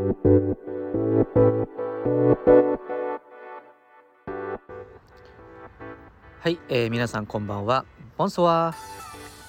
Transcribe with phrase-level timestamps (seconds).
[0.00, 0.06] は
[6.46, 7.84] い、えー、皆さんこんばんは。
[8.16, 8.74] ボンソワ、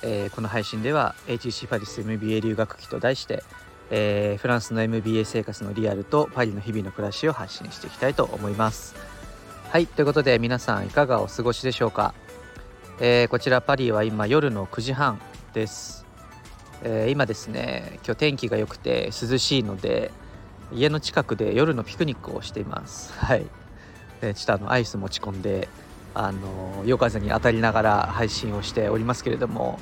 [0.04, 3.44] えー、この配信では HC パリス MBA 留学期と題して、
[3.92, 8.96] えー、フランスの MBA 生活のリアルとパリの日々の暮らしを発信していきたいと思います。
[9.70, 12.14] はい、ということで皆さんいかがお過ごしでしょうか。
[13.00, 15.22] えー、こちらパリは今夜の9時半
[15.54, 16.06] です。
[16.84, 20.12] え、今ですね、今日天気が良くて涼しいので
[20.74, 23.14] 家の近くで夜のピクニックをしています。
[23.14, 23.46] はい。
[24.22, 25.68] でちょっとあのアイス持ち込んで
[26.14, 29.80] あの夜風に当たりながら配信をしておりますけれども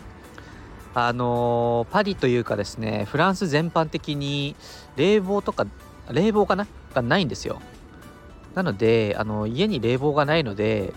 [0.93, 4.55] あのパリというかですねフランス全般的に
[4.95, 5.67] 冷房とか
[6.12, 6.67] 冷房かな？
[6.93, 7.62] がないんですよ。
[8.55, 10.93] なのであの家に冷房がないので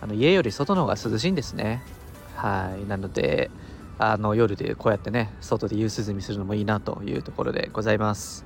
[0.00, 1.82] あの家より外の方が涼しいんですね。
[2.34, 2.88] はい。
[2.88, 3.50] なので
[3.98, 8.44] あの夜でこうやってね外で夕涼みするのもいいなというところでございます。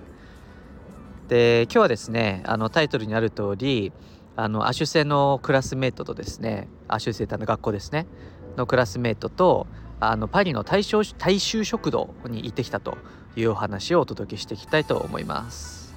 [1.31, 3.93] で今日はですねあのタイトルにある通り
[4.35, 8.09] あのアシュセのクラスメートとですねアシュセータの学校ですね
[8.57, 9.69] のクラスメートと
[10.01, 12.99] あのパリの大衆大衆食堂に行ってきたと
[13.37, 15.95] いうお話をお届けしていきたいと思います。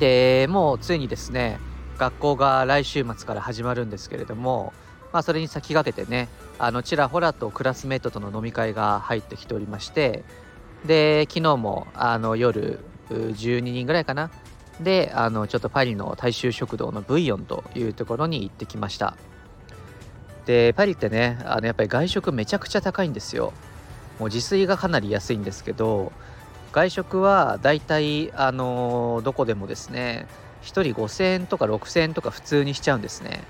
[0.00, 1.60] でもうついにですね
[1.96, 4.72] 学校が来週末から始まるんですけれども
[5.12, 6.28] まあそれに先駆けてね
[6.58, 10.24] あのちらほらとクラスメートとの飲み会が入ってきておりまして
[10.84, 14.30] で昨日もあの夜12人ぐらいかな。
[14.80, 19.16] であのちょっとパリの大衆食堂のブイヨンというところに行ってきました。
[20.44, 23.52] でパリってねあのやっぱり外食めちゃくちゃ高いんですよ。
[24.18, 26.12] もう自炊がかなり安いんですけど
[26.72, 30.26] 外食はだいたいあのどこでもですね
[30.62, 33.44] 1人5000円とか6000円とか普通にしちゃうんですね。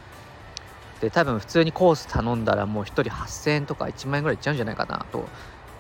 [1.01, 5.29] で多分普通にコース頼んだらもう1人8000円とか1万円ぐらいいっちゃうんじゃないかなと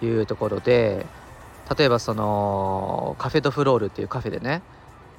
[0.02, 1.06] いうところで
[1.76, 4.62] 例えばそのカフェドフロールっていうカフェでね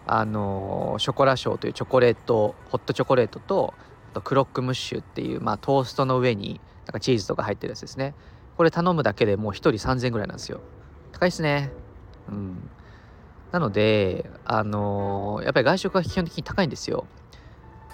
[0.06, 3.74] あのショコラショーというチョコレートホットチョコレートと
[4.12, 8.16] あとクロックムッシュっていう、まあ、トーストの上になんかチーズとか入ってるやつですね。
[8.56, 10.62] これ頼むだけでもう1人3000ぐらいなんですよ。
[11.12, 11.72] 高いですね。
[12.30, 12.70] うん。
[13.52, 17.06] なのであのやっぱり外食は基本的に高いんですよ。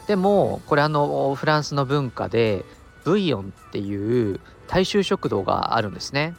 [0.08, 2.64] でもこれあのフランスの文化で
[3.04, 6.36] ブイヨンっていう大衆食堂があるんですね。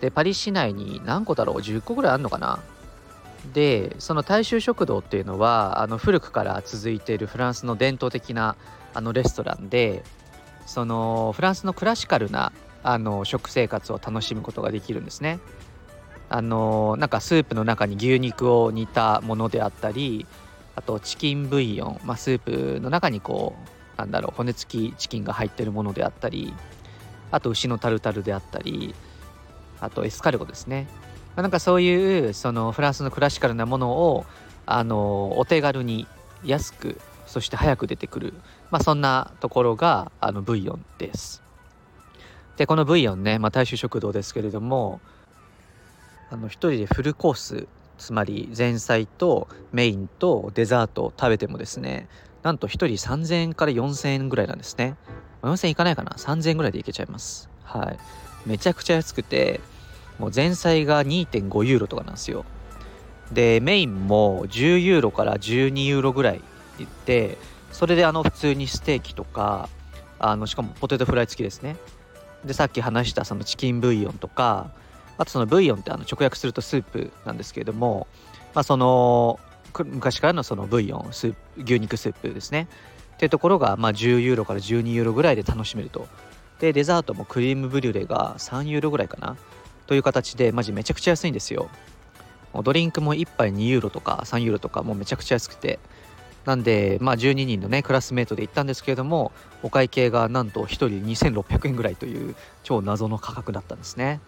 [0.00, 2.60] でパリ市内に何個だろう？10個ぐらいあるのかな？
[3.52, 8.56] でその大衆食堂っていうのはあの古くから続いているフランスの伝統的な
[8.92, 10.02] あのレストランで
[10.66, 12.52] そのフランスのクラシカルな
[12.82, 15.38] あの食生活を楽しむことができるんですね。
[16.28, 20.26] あのなんかスープの中に牛肉を煮たものであったり
[20.76, 23.56] あとチキンブイヨン、まあ、スープの中にこ
[23.96, 26.54] うなんだろう骨付きチキンが入ってるものであったり
[27.32, 28.94] あと牛のタルタルであったり
[29.80, 30.88] あとエスカルゴですね。
[31.36, 34.26] なんかそういうそのフランスのクラシカルなものを
[34.66, 36.06] あのお手軽に
[36.44, 38.34] 安くそして早く出てくる、
[38.70, 41.42] まあ、そんなところがあのブイヨンです。
[42.56, 45.00] でこのブイヨンね、まあ、大衆食堂ですけれども
[46.30, 52.08] あの1人でフルコースつまり前菜とメインとデザートを食べてもですね
[52.42, 54.96] なんと1人3000円から4000円ぐらいなんですね。
[55.42, 57.48] 4000円いかないかな？3000円ぐらいでいけちゃいます。
[57.62, 57.98] はい。
[58.46, 59.60] めちゃくちゃ安くて
[60.18, 62.44] もう前菜が2.5ユーロとかなんですよ。
[63.32, 66.40] でメインも10ユーロから12ユーロぐらい
[67.06, 67.38] で
[67.70, 69.68] それであの普通にステーキとか
[70.18, 71.76] あのしかもポテトフライ付きですね。
[72.44, 74.70] でさっき話したそのチキンブイヨンとか
[75.18, 78.06] あとそのブイヨンってあの直訳するとスープなんですけれども、
[78.54, 79.38] まあ、その
[79.84, 82.68] 昔からのそのブイヨンスープ牛肉スープですね。
[83.14, 86.08] っていうところがまあ10ユーロから12ユーロぐらいで楽しめると。
[86.60, 89.36] でデザートもクリームブリュレが3ユーロぐらいかな。
[89.86, 91.68] という形でマジめちゃくちゃ安いんですよ。
[92.62, 95.78] ドリンクも1杯2ユーロとか3ユーロとかもうめちゃくちゃ安くて。
[96.44, 99.30] なんでまあ12人のねクラスメートで行ったんですけれども
[99.62, 104.20] お会計がなんと1人2600円ぐらいという超謎の価格だったんですね。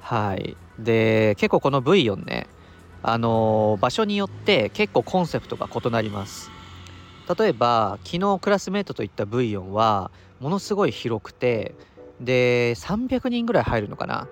[0.00, 0.56] はい。
[0.78, 2.46] で結構このブイヨンね
[3.02, 6.50] あのー、場所によって結構コンセプトが異なります。
[7.36, 10.10] 例えば昨日クラスメートと行ったブイヨンは
[10.40, 11.74] ものすごい広くて
[12.20, 14.28] で300人ぐらい入るのかな。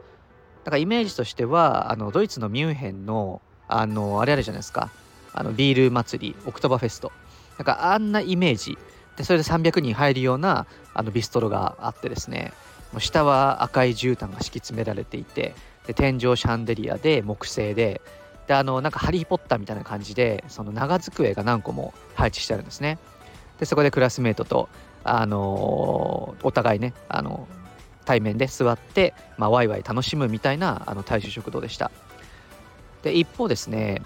[0.65, 4.91] だからイメージとしてはあのドイツのミュンヘンのあのあれあるじゃないですか。
[5.33, 7.13] あのビール祭りオクトバフェスト。
[7.59, 8.79] なんかあんなイメージ。
[9.17, 12.53] でそれで300人入るようなあのビストロがあってですね。
[12.93, 15.55] もう下は赤い絨毯が敷き詰められていて
[15.87, 18.01] で天井シャンデリアで木製で
[18.47, 22.99] であのなんかハリー・ポッターみたいな感じでその長机が何個も配置してあるんですね。
[23.59, 24.69] でそこでクラスメートと
[25.03, 27.49] あの、お互いねあの
[28.05, 31.91] 対面で座って、まあ、ワイワイ楽しむみたいなあの大衆食堂でした。
[33.03, 34.03] で一方ですね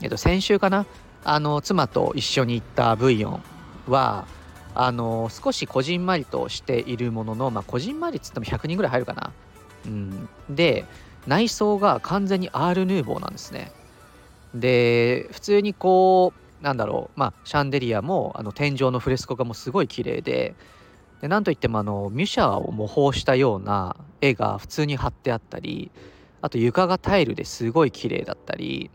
[0.00, 0.86] えっと、先週かな
[1.24, 3.42] あの妻と一緒に行ったブイヨン
[3.88, 4.26] は
[4.74, 9.32] あの少しこじんまりとしているものの、まあ、こじんまりっつっても100人ぐらい入るかな、
[9.86, 10.84] うん、で
[11.26, 13.72] 内装が完全にアール・ヌーボーなんですね。
[14.54, 20.54] で普通にこうなんだろうまあシャンデリアもあの天井のフレスコがもすごい綺麗で
[21.20, 25.90] でなんといってもあのミュシャを模倣したような絵が普通に貼ってあったり
[26.40, 28.90] あと床がタイルですごい綺麗だったり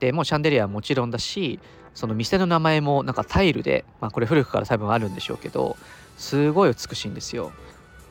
[0.00, 1.60] でもうシャンデリアはもちろんだし
[1.94, 5.76] その店の名前もなんかタイルで、まあ、これ古くから多分あるんでしょうけど
[6.16, 7.52] すごい美しいんですよ。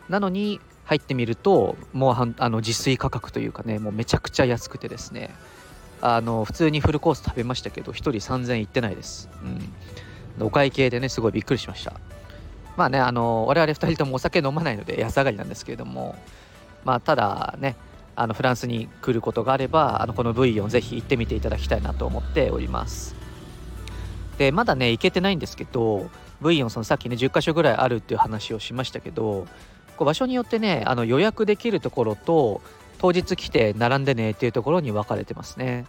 [0.10, 5.30] なのに入ってみるともうあの自炊価格というかねもうめちゃくちゃ安くてですね。
[6.02, 9.30] あの普通にフルコース食べましたけど1人3000円いってないです、
[10.38, 11.94] うん、お会計でねすごいびっくりしました。
[12.76, 16.16] まあねあの我々2人ともお酒飲まないので安上がりなんですけれども。
[16.84, 17.76] まあただね
[18.16, 23.16] あのフランスに来ることがあればあのこの V をぜひ行ってみていただきたいなと思っております。
[24.38, 26.10] でまだね行けてないんですけど
[26.42, 29.48] V 4そのさっきね10か所ぐらいあるっていう話をしましたけど
[29.98, 32.62] こう場所によってねあの予約できるところと
[33.00, 35.86] 当日来て並んでねっていうところに分かれてますね。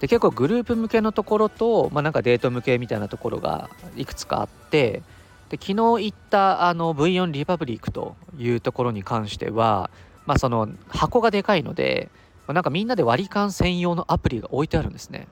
[0.00, 5.02] で結構グループ向けのところと、まあ、なんかデート向けみたいなところがいくつかあって
[5.50, 9.90] で昨日行ったあの V4 リパブリックというところに関しては
[10.30, 12.08] まあ、その箱がでかいので、
[12.46, 15.26] まあ、なんかみんなで割り勘専用のアプリが置いてあるんですね。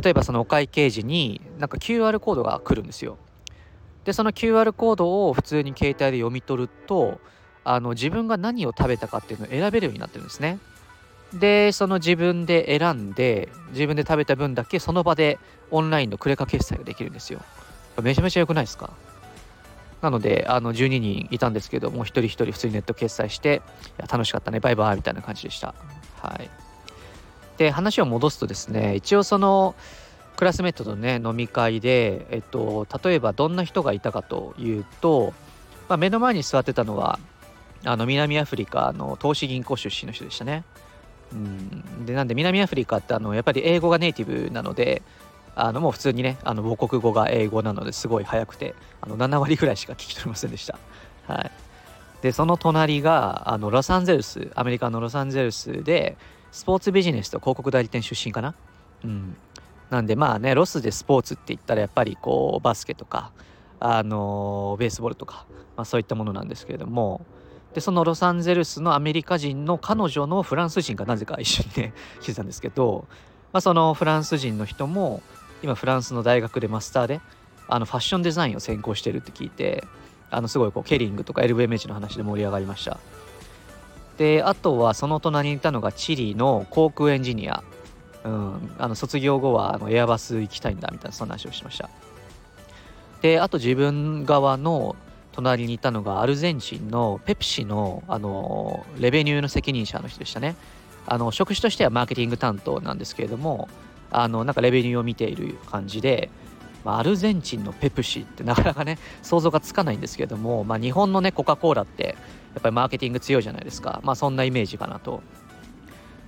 [0.00, 3.18] 例えばそのお会計時になんか QR コードが来るんですよ。
[4.06, 7.20] でその QR コードを普通に携帯で読み取ると
[7.64, 10.58] あの自分が何を食べたかっていうのを選べるようになってるんですね
[11.34, 15.38] でその自分で選んで自分で食べた分だけその場で
[15.70, 17.40] オンラインのクレカ決済ができるんですよ
[18.00, 18.90] めちゃめちゃ良くないですか？
[20.02, 23.62] なので、あの12人いたんですけども、一人一人普通にネット決済して、
[23.98, 25.74] いや楽しかったね、バイバイみたいな感じでした。
[26.20, 26.50] はい。
[27.56, 29.74] で、話を戻すとですね、一応その、
[30.36, 35.32] クラスメートとね、飲み会で、えっと、例えばどんな人がいたかというと、
[35.88, 37.18] まあ、目の前に座ってたのは、
[37.84, 40.64] あの南アフリカの投資銀行出身の人でしたね。
[41.32, 45.02] うん、でなんで南アフリカってあのやっぱり英語がネイティブなので
[45.56, 50.78] あのもう普通にねあの母国語が英語なのですごい早くてあの7割ぐらいしか聞き取れませんでした。
[51.26, 51.50] はい、
[52.22, 56.16] でその隣があのロサンゼルスアメリカのロサンゼルスで
[56.52, 58.54] スポーツビジネスと広告代理店出身かな。
[59.04, 59.36] うん、
[59.90, 63.32] なんでまあねロスでスポーツって言ったらやっぱりこうバスケとか
[63.78, 65.46] あのベースボールとか、
[65.76, 67.24] まあ、そういったものなんですけれども。
[67.74, 71.92] でそのロサンゼルスのアメリカ人の彼女のフランス人がなぜか一緒にね
[72.22, 73.04] 来てたんですけど、
[73.52, 75.20] まあ、そのフランス人の人も
[75.62, 77.20] 今フランスの大学でマスターで
[77.68, 79.84] あのファッションデザインを専攻してるって聞いて
[80.30, 82.98] あのすごいこうケリングとか LVMH の話で盛り上がりました。
[84.16, 87.62] であとはその隣にいたのがチリの航空エンジニア、
[88.26, 91.88] うん、あの卒業後はあのエアバス行きたいんだみたいなそんな話をしました。
[93.22, 94.96] であと自分側の
[95.32, 100.56] 隣にいたのがアルゼンチンのペプシのあのレベニューの責任者の人でしたね。
[101.06, 103.68] あの職種としてはマーケティング担当なんですけれども
[104.10, 106.30] あのなんかレベニューを見ている感じで、
[106.84, 112.16] アルゼンチンのペプシってなかなかね想像がつかないんですけれども、まあ、日本のねコカ・コーラって
[112.54, 114.00] やっぱりマーケティング強いじゃないですか。
[114.02, 115.22] まあそんなイメージかなと。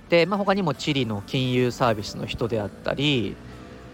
[0.09, 3.35] で、まあ、他にもチリの金融サービスの人であったり、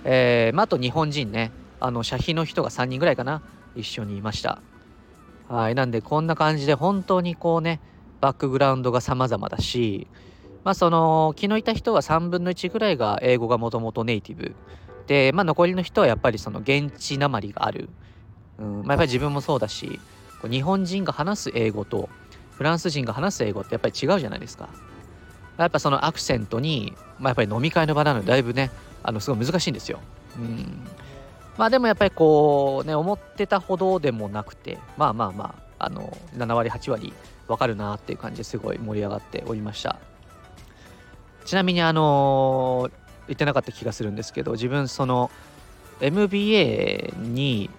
[0.03, 1.51] えーまあ、あと日本人ね。
[1.77, 3.41] あの社費の人が3人ぐらいかな。
[3.75, 4.63] 一緒にいました。
[5.47, 5.75] はい。
[5.75, 7.81] なんでこんな感じで本当にこうね
[8.21, 10.07] バックグラウンドが様々だし
[10.63, 14.55] まあその昨日いた人は3分の1ぐらいが英語がもともとネイティブ。
[15.07, 17.89] で、まあ、残りの人はやっぱりその現地なまりがある、
[18.57, 18.81] うん。
[18.81, 20.01] まあ、やっぱり自分もそうだし
[20.49, 22.09] 日本人が話す英語と
[22.57, 24.69] フランス人が話す英語ってやっぱり違うじゃないですか。
[25.57, 28.71] やっぱそのアクセントに、まあ、やっぱり飲み会の場なのでだいぶね
[29.03, 29.99] あのすごい難しいんですよ、
[30.37, 30.87] うん、
[31.57, 37.13] まあでもやっぱりこうね思ってたほどでもなくてまあまあまああの7割8割
[37.47, 39.99] 分かるなっていう感じですごい盛り上がっておりました。
[41.45, 42.89] ちなみにあの
[43.27, 45.29] 言ってなかった気がするんですけど自分その
[46.01, 47.69] MBA に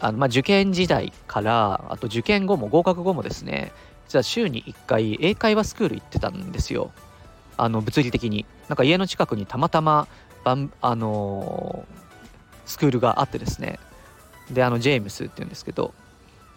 [0.00, 3.72] あの、まあ、受験時代からあと受験後も合格後もですね
[4.08, 6.90] 実は週に1回英会話スクール行ってたんですよ。
[7.56, 8.46] あの物理的に。
[8.68, 10.08] なんか家の近くにたまたま
[10.44, 11.84] あの
[12.64, 13.78] スクールがあってですね。
[14.50, 15.94] であのジェームスって言うんですけど。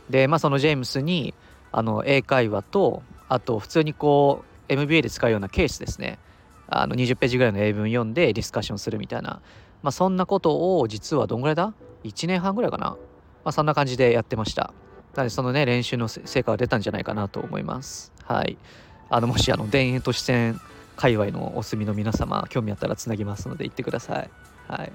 [0.09, 1.33] でまあそのジェームスに
[1.71, 6.19] あの英会話とあと普通にこう MBA で使うようなケースですね。
[6.67, 9.41] あの20ページぐらいの英文読んでディスカッションするみたいな、
[9.83, 11.73] まあ、そんなことを実はどんぐらいだ
[12.03, 12.97] ?1 年半ぐらいかな、ま
[13.45, 14.73] あ、そんな感じでやってました。
[15.15, 18.11] なのでそのね練習の成果が出たんじゃないかなと思います。
[18.23, 18.57] はい。
[19.09, 20.59] あのもしあの田園都市線
[20.95, 24.29] 界隈のお住みの皆様興味あったらつなぎますので行ってください。
[24.67, 24.91] はい。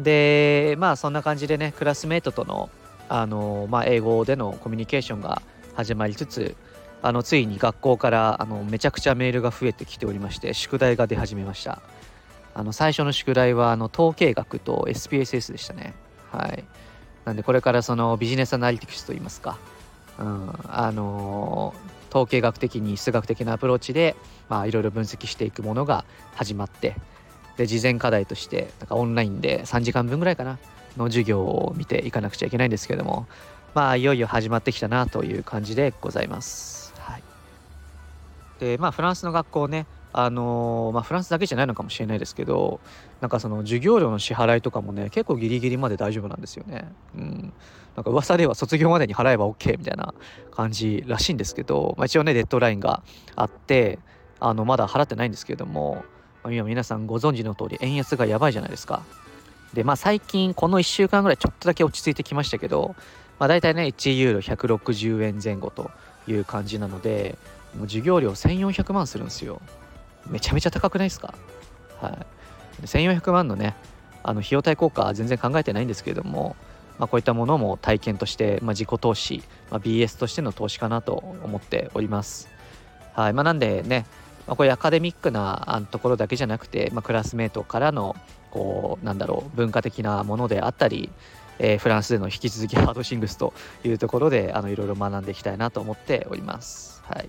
[0.00, 2.70] でまあそんな感じでねクラスメートとの
[3.08, 5.40] あの、まあ、英語でのコミュニケーションが
[5.74, 6.56] 始まりつつ
[7.02, 11.80] あのついに学校からあのめちゃくちゃメールが増えてきておりまして宿題が出始めました。
[12.54, 15.94] あの最初の宿題はあの統計学と SPSS でしたね。
[16.32, 16.64] はい。
[17.26, 19.58] なんでこれからそのビジネスアナリティクスといいますか、
[20.18, 21.74] うん、あの
[22.16, 24.16] 統計学的に数学的なアプローチで
[24.50, 26.96] いろいろ分析していくものが始まって
[27.58, 30.58] で事前課題としてなんかオンラインで3時間分ぐらいかな
[30.96, 33.26] の授業を見ていかなくちゃいけないんですけども
[33.74, 36.94] まあいよいよ始まってきたなという感じでございます。
[36.98, 37.22] はい、
[38.60, 42.80] でまあフランスの学校ねあのー、まあ、フランスだけじゃないのかもしれないですけど
[43.20, 46.90] なんかその授業料の支払いとかもね結構ギリギリまで大丈夫なんですよね。
[47.14, 47.52] うん、
[47.96, 50.14] なんか噂では卒業までに払えば OK みたいな
[50.50, 53.02] 感じらしいんですけど、まあ、一応ねデッドラインが
[53.34, 53.98] あって
[54.40, 56.04] あのまだ払ってないんですけれども、
[56.42, 59.02] まあ、今皆さんご存知の通り円安がやばいじゃないですか。
[59.74, 62.96] でまあ最近この1週間ぐらいちょっとだけ落ち着いてきましたけど、
[63.38, 65.90] まあ、大体ね1ユーロ160円前後と
[66.28, 67.36] いう感じなので
[67.82, 69.60] 授業料1400万するんですよ。
[70.28, 71.34] めちゃめちゃ高くないですか？
[72.00, 72.10] は
[72.82, 72.86] い。
[72.86, 73.74] 1400万のね、
[74.22, 76.56] あの費用対効果は全然考えてないんですけれども、
[76.98, 82.48] まあ、こういったものも体験として、まあ、自己投資、まあ、BS としての投資かなと思っております。
[83.14, 83.32] はい。
[83.32, 84.06] まあ、なんでね、
[84.46, 88.14] まあ、こういうアカデミックなところだけじゃなくて、まあ、クラスメートからの
[88.50, 91.10] こうなんだろう文化的なものであったり、
[91.58, 93.52] えー、フランスでの引き続き ハードシングスと
[93.84, 97.02] いうところであのいろいろ学んでいきたいなと思っております。
[97.08, 97.28] はい、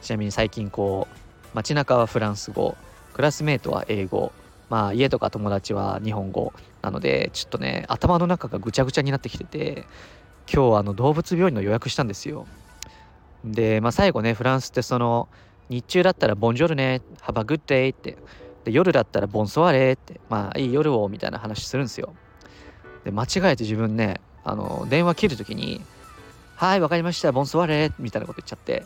[0.00, 1.16] ちなみに最近こう
[1.54, 2.76] 街中はフランス語
[3.12, 4.32] クラスメートは英語
[4.70, 9.84] まあ家とか友達は日本語なのでちょっとね頭の中がぐちゃぐちゃになってきてて
[10.52, 12.46] 今日あの動物病院の予約したんですよ。
[13.44, 15.28] でまあ最後ねフランスってその
[15.68, 18.16] 日中だったら「ボンジョルね」「ハバグッデイ」って
[18.64, 22.14] で夜だったら「ボンソワレ」ってまあいい夜をみたいな話するんですよ。
[23.04, 25.82] で間違えて自分ねあの電話切る時に
[26.56, 28.84] 「はいわかりましたボンソワレ」みたいなこと言っちゃって。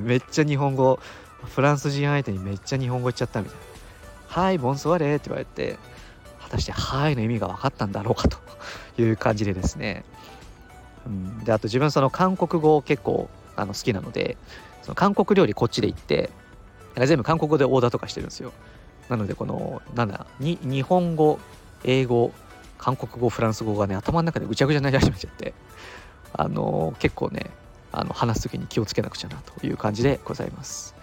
[0.00, 0.98] めっちゃ日本語
[1.44, 3.62] フランス人相手にめっちゃ日本語言っちゃったみたいな
[4.28, 5.78] 「はいボンソワレ」って言われて
[6.40, 8.38] 果たして「はい」の意味が分かったんだろうかと
[9.00, 10.04] いう感じでですね、
[11.06, 14.36] うん、であと自分その韓国語結構あの好きなので
[14.82, 16.30] その韓国料理こっちで行って
[16.96, 18.52] 全部韓国語でオーダーとかしてるんですよ。
[19.08, 21.38] なのでこのなんだに日本語
[21.84, 22.32] 英語
[22.76, 25.54] 韓国語フランス語がね頭の中でぐちゃぐちゃになり始めちゃって
[26.32, 27.50] あのー、結構ね
[27.92, 30.94] あの話す時に気をつけなくちゃなという感じでございます。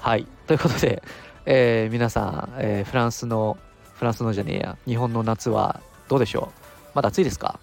[0.00, 0.26] はい。
[0.46, 1.02] ということで、
[1.46, 3.56] えー、皆さん、えー、フランスの
[3.94, 4.76] フランスのじゃねえや。
[4.86, 6.90] 日本の夏はどうでしょう？
[6.94, 7.58] まだ暑いですか？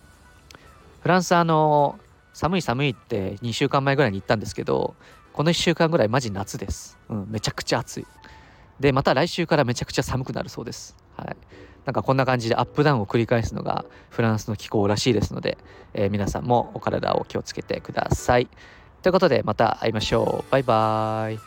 [1.02, 2.00] フランスあの
[2.34, 4.96] 寒い寒いって2週間前ぐらいに行ったんですけど
[5.34, 8.08] この1週間ぐらいマジ夏です、うん、めちゃくちゃ暑い。
[8.80, 10.96] でまた来週からめちゃくちゃ寒くなるそうです。
[11.16, 11.38] はい。
[11.86, 15.58] なんかこんな感じでアップダウンを繰り返すのがフランスの気候らしいですので、
[15.94, 18.48] えー、皆さんもお体を気をつけてください。
[19.02, 20.52] ということでまた会いましょう。
[20.52, 21.40] バイバーイ。